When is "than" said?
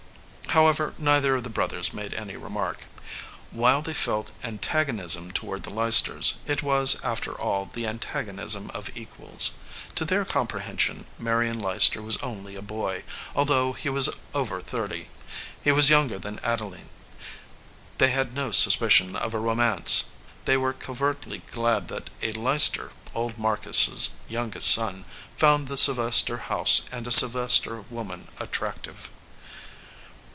16.19-16.37